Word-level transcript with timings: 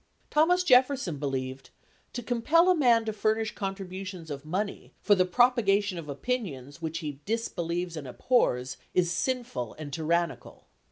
Thomas 0.31 0.63
Jefferson 0.63 1.19
believed 1.19 1.69
"to 2.13 2.23
compel 2.23 2.71
a 2.71 2.75
man 2.75 3.05
to 3.05 3.13
furnish 3.13 3.53
contributions 3.53 4.31
of 4.31 4.43
money 4.47 4.93
for 4.99 5.13
the 5.13 5.25
propagation 5.25 5.99
of 5.99 6.09
opinions 6.09 6.81
which 6.81 6.97
he 7.05 7.21
dis 7.27 7.49
believes 7.49 7.95
and 7.95 8.07
abhors, 8.07 8.77
is 8.95 9.11
sinful 9.11 9.75
and 9.77 9.93
tyrannical." 9.93 10.65